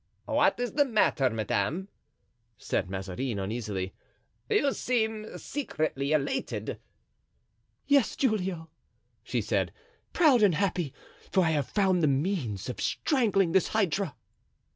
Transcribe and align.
"What 0.25 0.59
is 0.59 0.71
the 0.73 0.83
matter, 0.83 1.29
madame?" 1.29 1.87
said 2.57 2.89
Mazarin, 2.89 3.37
uneasily. 3.37 3.93
"You 4.49 4.73
seem 4.73 5.37
secretly 5.37 6.11
elated." 6.11 6.79
"Yes, 7.85 8.15
Giulio," 8.15 8.71
she 9.21 9.41
said, 9.41 9.71
"proud 10.11 10.41
and 10.41 10.55
happy; 10.55 10.91
for 11.31 11.45
I 11.45 11.51
have 11.51 11.67
found 11.69 12.01
the 12.01 12.07
means 12.07 12.67
of 12.67 12.81
strangling 12.81 13.51
this 13.51 13.67
hydra." 13.67 14.15